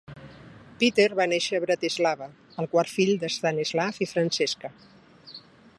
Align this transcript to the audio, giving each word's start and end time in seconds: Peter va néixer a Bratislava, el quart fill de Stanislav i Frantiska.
Peter 0.83 1.05
va 1.19 1.27
néixer 1.33 1.59
a 1.59 1.63
Bratislava, 1.65 2.29
el 2.63 2.69
quart 2.73 2.93
fill 2.95 3.13
de 3.25 3.31
Stanislav 3.35 4.03
i 4.07 4.13
Frantiska. 4.15 4.73